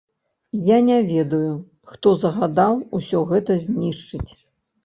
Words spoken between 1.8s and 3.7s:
хто загадаў усё гэта